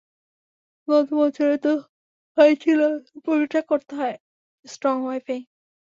[0.87, 1.73] গত বছরও তো
[2.37, 2.79] হয়েছিল,
[3.05, 4.15] তোর প্রশংশা করতে হয়
[4.65, 5.39] স্ট্রং ওয়াই-ফাই!